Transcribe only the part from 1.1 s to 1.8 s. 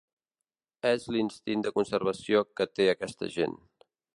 l’instint de